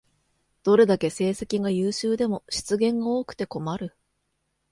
[0.63, 3.95] どれだけ成績が優秀でも失言が多くて困る